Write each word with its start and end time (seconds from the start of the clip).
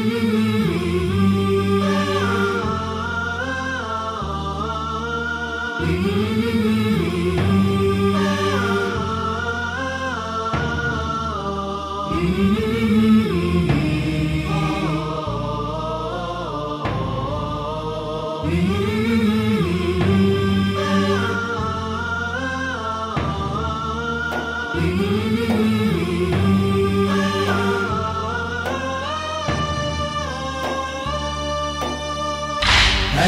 Mm-hmm. 0.00 0.30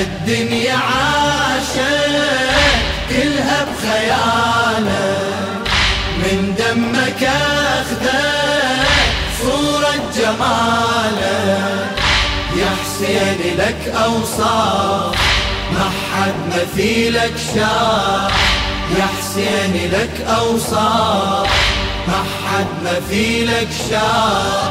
الدنيا 0.03 0.75
عاشت 0.75 1.79
كلها 3.09 3.65
بخيالك 3.65 4.93
من 6.19 6.39
دمك 6.59 7.23
أخذت 7.25 8.11
صورة 9.43 9.95
جمالك 10.17 11.93
يا 12.57 12.71
حسين 12.83 13.41
لك 13.59 13.83
أوصاف 14.05 15.15
ما 15.73 15.87
حد 16.13 16.35
مثيلك 16.49 17.35
شاف. 17.55 18.33
يا 18.99 19.07
حسين 19.19 19.75
لك 19.93 20.15
أوصاف 20.39 21.49
ما 22.09 22.21
حد 22.47 22.67
مثيلك 22.85 23.69
شاف. 23.91 24.71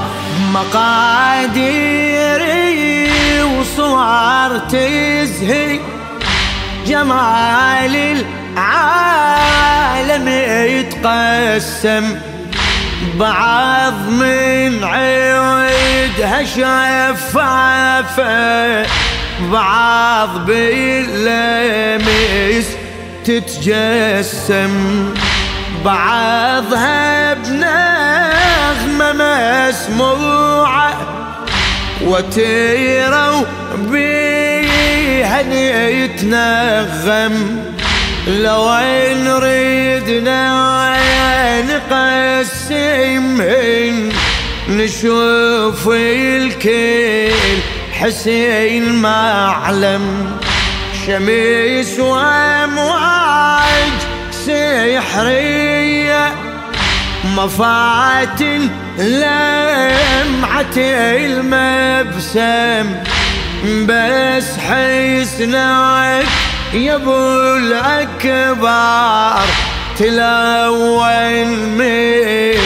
مقاديري 1.91 3.10
وصور 3.81 4.57
تزهي 4.57 5.79
جمال 6.87 7.95
العالم 8.57 10.27
يتقسم. 10.77 12.05
بعض 13.19 13.93
من 13.93 14.83
عيدها 14.83 16.43
شفافة 16.43 17.65
بعض 19.51 20.45
باللمس 20.45 22.05
تتجسم. 23.25 24.73
بعضها 25.85 27.33
بنغمة 27.33 29.13
مسموعة 29.69 31.20
وتيروا 32.07 33.43
بيها 33.77 35.41
يتنغم 35.89 37.35
لو 38.27 38.79
نريدنا 39.13 40.61
نقسمهن 42.71 44.11
نشوف 44.69 45.87
الكل 45.87 47.59
حسين 47.93 48.93
معلم. 49.01 50.31
شمس 51.07 51.99
وأمواج 51.99 53.91
سحرية 54.31 56.23
مفاتن 57.25 58.69
لمعة 58.97 60.77
المبسم 61.17 62.85
بس 63.85 64.57
حسنك 64.57 66.25
يا 66.73 66.95
أبو 66.95 67.57
الأكبر. 67.57 69.45
تلون 69.99 71.47
من 71.77 72.57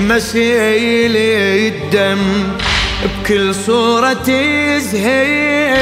مسيل 0.00 1.16
الدم 1.16 2.48
بكل 3.04 3.54
صورة 3.54 4.12
تزهي 4.12 5.76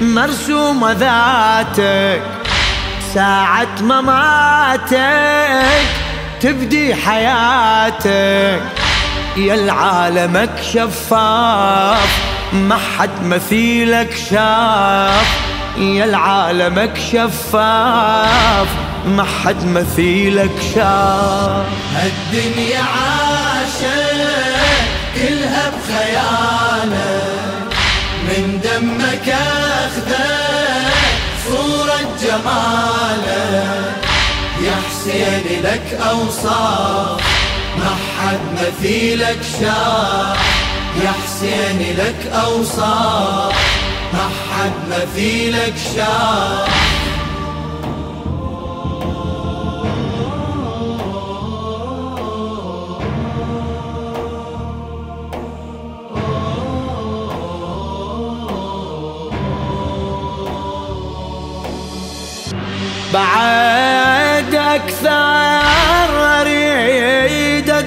مرسومة 0.00 0.92
ذاتك. 0.92 2.22
ساعة 3.14 3.76
مماتك 3.80 4.96
تبدي 6.40 6.94
حياتك. 6.94 8.62
يا 9.36 9.54
العالمك 9.54 10.50
شفاف 10.72 12.08
ما 12.52 12.78
حد 12.98 13.22
مثيلك 13.22 14.16
شاف. 14.30 15.26
يا 15.78 16.04
العالمك 16.04 16.98
شفاف 17.12 18.68
ما 19.06 19.26
حد 19.44 19.64
مثيلك 19.64 20.50
شاف. 20.74 21.66
الدنيا 22.02 22.80
عاشت 22.80 23.86
كلها 25.14 25.70
بخيالك. 25.70 26.96
من 28.28 28.60
دمك 28.64 29.28
أخذت 29.28 30.16
صورة 31.48 32.00
جمالك. 32.22 34.05
يا 34.64 34.74
حسين 34.88 35.62
لك 35.62 36.00
أوصاف 36.10 37.20
ما 37.78 37.96
حد 38.18 38.38
مثيلك 38.52 39.38
شاف. 39.60 40.36
يا 41.04 41.12
حسين 41.24 41.96
لك 41.98 42.32
أوصاف 42.32 43.54
ما 44.12 44.30
حد 44.50 44.72
مثيلك 44.90 45.74
شاف. 45.96 46.95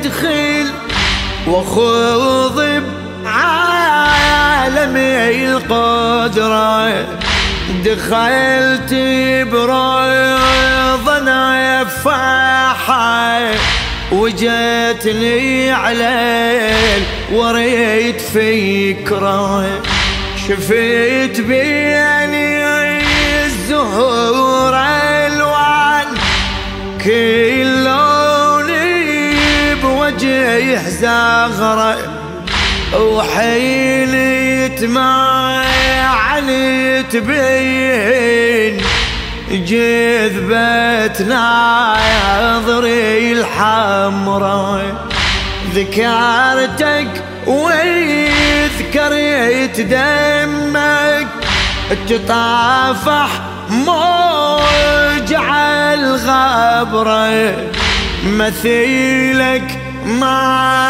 أدخل 0.10 0.68
وخوض 1.48 2.58
بعالم 3.24 4.96
القدرة. 5.38 7.06
دخلت 7.86 8.94
بروض 9.52 11.08
نفاحة 11.28 13.00
وجتني 14.12 15.72
عليل 15.72 17.04
وريت 17.34 18.22
فكرة. 18.22 19.82
شفت 20.48 21.42
بيني 21.42 22.60
الزهور 23.46 24.76
ألوان 24.76 26.08
لوني 27.06 27.59
بوجه 30.20 30.90
زغرة 30.90 31.98
وحين 32.96 34.14
يتمع 34.14 35.64
علي 36.04 37.04
تبين. 37.12 38.78
جذبتنا 39.52 41.38
نظري 42.44 43.32
الحمراء 43.32 44.96
ذكرتك 45.76 47.24
وذكرت 47.48 49.02
دمك. 49.82 51.28
تطافح 52.10 53.30
موج 53.70 55.34
على 55.34 55.94
الغبرة 55.94 57.56
مثيلك 58.26 59.89
ما 60.10 60.90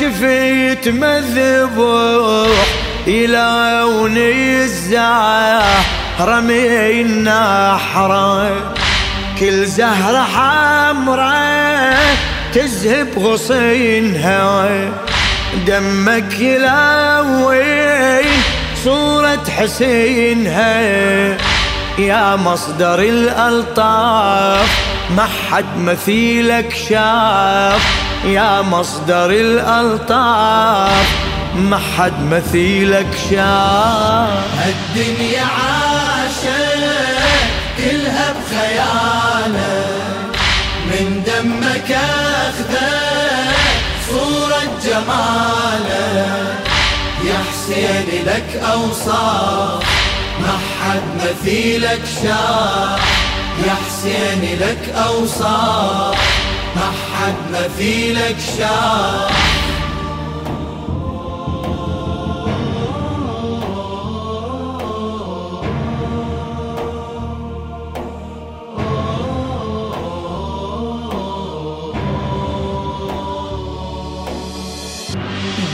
شفيت 0.00 0.88
مذبوح 0.88 2.66
يلوني 3.06 4.62
الزهرة 4.62 6.40
من 6.40 7.24
نحرة 7.24 8.50
كل 9.40 9.66
زهرة 9.66 10.22
حمرة 10.34 11.38
تذهب 12.52 13.08
غصينها 13.18 14.78
دمك 15.66 16.40
يلوي 16.40 18.22
صورة 18.84 19.44
حسينها. 19.58 20.78
يا 21.98 22.36
مصدر 22.36 22.98
الألطاف 23.00 24.68
ما 25.16 25.28
حد 25.50 25.78
مثيلك 25.78 26.74
شاف. 26.88 28.07
يا 28.24 28.62
مصدر 28.62 29.30
الألطاف 29.30 31.06
ما 31.54 31.80
حد 31.96 32.22
مثيلك 32.22 33.06
شاف. 33.30 34.66
الدنيا 34.66 35.42
عاشت 35.42 36.48
كلها 37.78 38.32
بخيالك. 38.32 39.58
من 40.86 41.22
دمك 41.26 41.92
أخذت 41.92 42.78
صورة 44.10 44.62
جمالك. 44.84 46.58
يا 47.24 47.38
حسين 47.50 48.08
لك 48.26 48.62
أوصاف 48.72 49.82
ما 50.40 50.58
حد 50.80 51.02
مثيلك 51.16 52.02
شاف. 52.22 53.00
يا 53.66 53.74
حسين 53.86 54.58
لك 54.60 54.94
أوصاف 55.06 56.16
ما 56.76 56.82
حد 56.82 57.07
مثيلك 57.52 58.36
شاف 58.58 59.38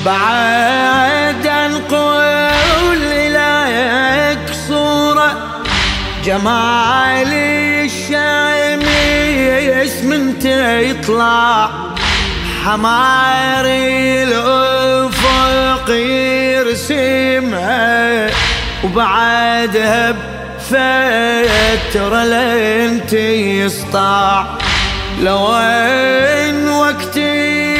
بعد 0.04 1.46
نقول 1.46 3.00
لك 3.34 4.52
صورة 4.68 5.62
جمالي 6.24 7.53
يطلع 10.46 11.70
حماري 12.64 14.22
الأفق 14.22 15.90
يرسمها 16.56 18.30
وبعدها 18.84 20.14
بفترة 20.70 22.24
لين 22.24 23.06
تسطع 23.06 24.46
لو 25.22 25.56
إن 25.56 26.68
وقتي 26.68 27.76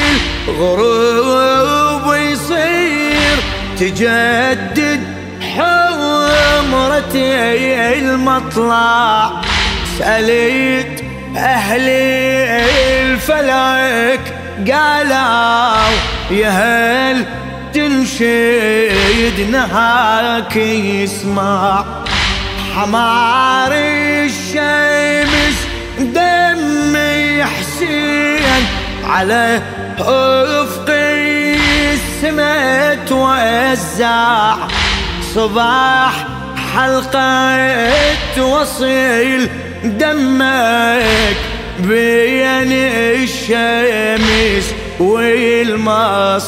الغروب 0.48 2.14
يصير 2.14 3.36
تجدد 3.78 5.00
حمرتي 5.54 7.34
المطلع. 7.98 9.30
سألت 9.98 11.03
أهلي 11.36 12.62
الفلك 13.02 14.34
قالوا 14.72 15.94
يا 16.30 16.50
هل 16.50 17.24
تنشد 17.74 19.50
نهاك 19.50 20.56
يسمع 20.56 21.84
حمار 22.76 23.72
الشمس 23.72 25.56
دمي 25.98 27.44
حسين 27.44 28.66
على 29.04 29.62
افقي 29.98 31.54
السما 31.94 32.94
توزع 32.94 34.54
صباح 35.34 36.26
حلقة 36.74 37.58
توصل 38.36 39.48
دمك 39.84 41.36
بين 41.78 42.72
الشمس 43.22 44.74
والمصرع 45.00 46.46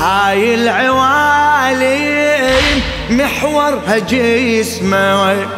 هاي 0.00 0.54
العوالم 0.54 1.82
محورها 3.10 3.98
جسمك. 3.98 5.48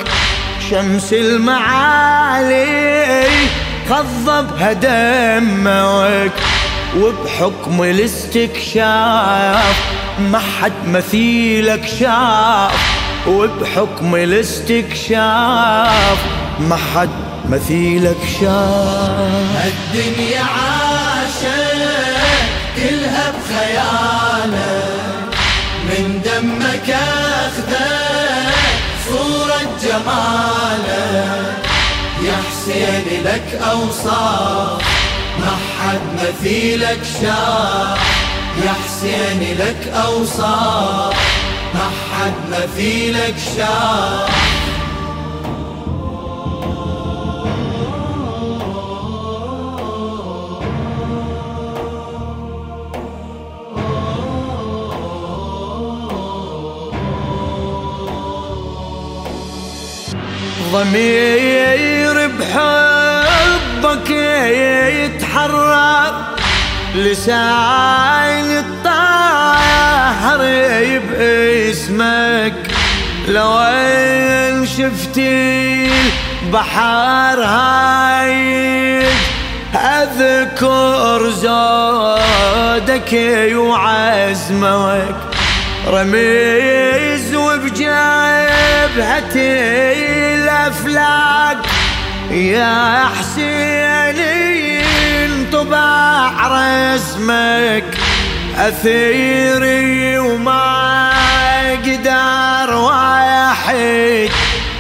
شمس 0.71 1.13
المعالي 1.13 2.67
خضبها 3.91 4.73
دمك. 4.73 6.33
وبحكم 6.97 7.83
الاستكشاف 7.83 9.77
ما 10.19 10.39
حد 10.61 10.73
مثيلك 10.87 11.87
شاف. 12.01 12.96
وبحكم 13.29 14.15
الاستكشاف 14.15 16.19
ما 16.61 16.77
حد 16.77 17.09
مثيلك 17.49 18.17
شاف. 18.41 19.67
الدنيا 19.67 20.41
عاشت 20.41 21.77
كلها 22.77 23.31
بخيالك 23.31 24.57
من 25.85 26.21
دمك 26.25 26.91
أخذت 26.91 27.77
صورة 29.09 29.61
جمالك. 29.83 31.57
يا 32.23 32.37
حسين 32.51 33.07
لك 33.25 33.61
أوصاف 33.71 34.83
ما 35.41 35.57
حد 35.81 36.01
مثيلك 36.15 37.01
شاف. 37.21 37.99
يا 38.65 38.75
حسين 38.85 39.57
لك 39.59 39.93
أوصاف 40.07 41.15
ما 41.77 41.91
حد 42.13 42.51
مثيلك 42.51 43.35
شاف 43.57 44.31
ضمير 60.73 62.29
بحبك 62.39 64.11
يتحرر 64.11 66.15
لسان 66.95 68.26
الطاهر 70.47 71.01
باسمك 71.11 72.55
لو 73.29 73.59
ان 73.59 74.67
شفتي 74.67 75.91
البحر 76.43 77.43
هاي 77.43 79.07
أذكر 79.75 81.31
زودك 81.31 83.13
وعزمك. 83.55 85.17
رميز 85.87 87.35
وبجبهتي 87.35 87.97
الأفلاك 90.35 91.59
يا 92.31 93.05
حسين 93.19 94.19
انطبع 95.25 96.31
رسمك. 96.49 97.86
أثيري 98.59 100.19
وما 100.19 101.13
قدر 101.85 102.75
واحد 102.75 104.29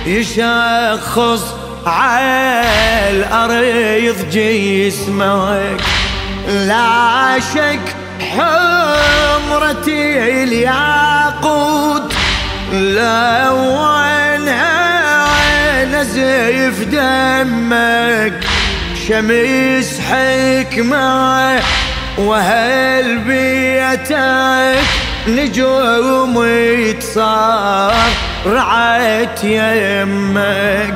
يشخص 0.06 1.42
على 1.86 2.62
الأرض 3.10 4.16
جسمك. 4.32 5.80
لا 6.48 7.38
شك 7.54 7.96
حمرتي 8.20 10.18
الياقوت. 10.42 12.12
لونها 12.72 13.84
نزف 15.84 16.84
دمك 16.84 18.46
شمس 19.08 20.00
حكمة 20.00 21.60
وهل 22.18 23.18
بيتك 23.18 24.80
نجوم 25.28 26.44
يتصار 26.44 27.94
رعت 28.46 29.44
يمك 29.44 30.94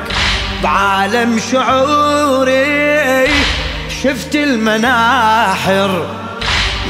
بعالم 0.63 1.39
شعوري. 1.51 3.29
شفت 4.03 4.35
المناحر 4.35 6.05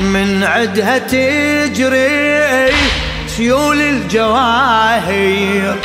من 0.02 0.44
عدها 0.44 0.98
تجري. 0.98 2.76
سيول 3.28 3.82
الجواهر 3.82 5.76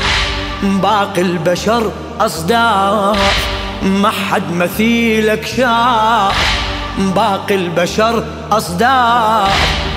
باقي 0.62 1.20
البشر 1.22 1.92
أصداف 2.20 3.46
ما 3.82 4.10
حد 4.30 4.52
مثيلك 4.52 5.46
شاف 5.46 6.55
باقي 6.98 7.54
البشر 7.54 8.24
أصداف 8.52 9.54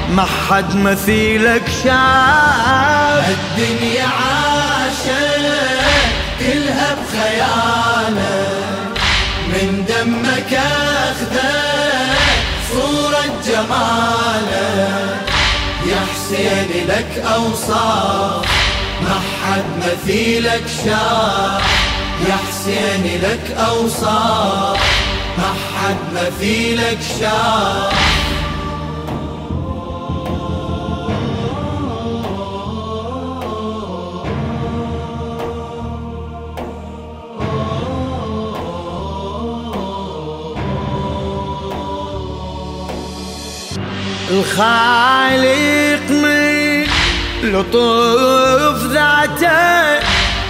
ما 0.10 0.26
حد 0.50 0.76
مثيلك 0.76 1.64
شاف. 1.84 3.26
الدنيا 3.30 4.06
عاشت 4.06 5.10
كلها 6.40 6.96
بخيالك 6.96 8.20
من 9.48 9.86
دمك 9.90 10.54
أخذت 10.54 11.42
صورة 12.74 13.26
جمالك 13.48 15.20
يا 15.86 16.02
حسين 16.14 16.88
لك 16.88 17.24
أوصاف 17.36 18.46
ما 19.02 19.20
حد 19.44 19.64
مثيلك 19.78 20.64
شاف. 20.86 21.62
يا 22.30 22.38
حسين 22.48 23.22
لك 23.24 23.58
أوصاف 23.70 24.80
ما 25.40 25.54
حد 25.76 26.14
مثيلك 26.14 27.00
شاف 27.20 28.10
الخالق 44.32 46.06
من 46.10 46.88
لطف 47.44 48.84
ذاته 48.92 50.00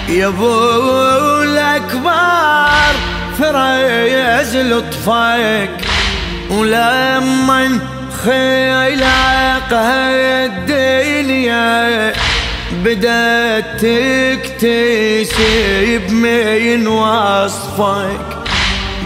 يبو 0.10 1.44
الأكبر. 1.44 3.19
فريز 3.40 4.56
لطفك 4.56 5.70
ولما 6.50 7.80
خلق 8.24 9.74
الدنيا 10.44 12.14
بدأت 12.84 13.66
تكتسب 14.46 15.32
من 16.12 16.88
وصفك 16.88 18.38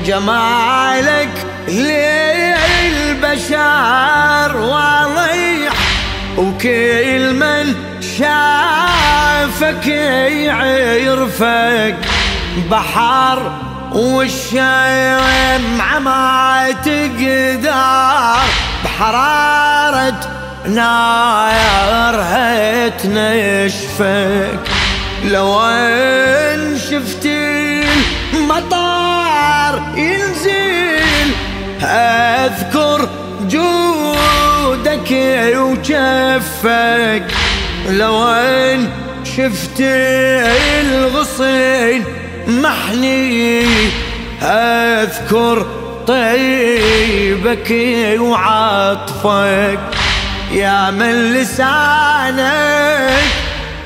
جمالك 0.06 1.46
للبشر 1.68 3.52
واضح 4.58 5.74
وكل 6.38 7.34
من 7.34 7.76
شافك 8.18 9.88
يعرفك. 10.28 11.96
بحر 12.72 13.63
والشمعة 13.94 15.60
ما 16.00 16.72
تقدر 16.86 18.44
بحرارة 18.84 20.20
نارها 20.66 22.44
تنشفك 22.90 24.60
لو 25.26 25.60
إن 25.62 26.80
شفت 26.80 27.26
المطار 28.34 29.84
ينزل 29.98 31.34
أذكر 31.84 33.10
جودك 33.42 35.12
وجفك 35.56 37.24
لو 37.90 38.28
إن 38.28 38.90
شفت 39.24 39.82
الغصين 40.82 42.04
محني 42.64 43.66
اذكر 44.42 45.66
طيبك 46.08 47.72
وعطفك 48.20 49.80
يا 50.52 50.92
من 50.92 51.34
لسانك 51.34 53.24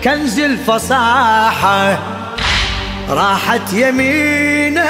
كنز 0.04 0.40
الفصاحة 0.40 2.00
راحت 3.10 3.74
يمينك 3.74 4.88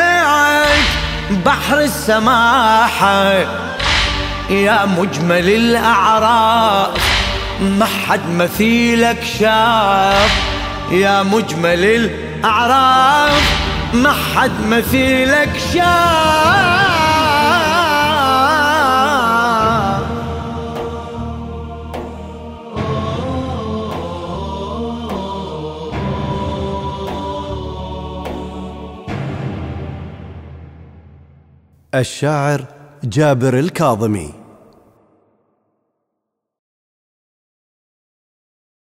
بحر 1.45 1.79
السماحة 1.79 3.33
يا 4.49 4.85
مجمل 4.85 5.49
الأعراف 5.49 6.89
ما 7.61 7.87
حد 8.07 8.29
مثيلك 8.29 9.17
شاف 9.39 10.31
يا 10.91 11.23
مجمل 11.23 11.83
الأعراف 11.85 13.66
ما 13.93 14.11
حد 14.11 14.51
مثيلك 14.69 15.57
شاف 15.73 16.77
الشاعر 31.95 32.65
جابر 33.03 33.59
الكاظمي. 33.59 34.46